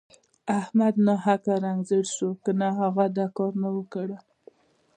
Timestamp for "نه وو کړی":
3.61-4.17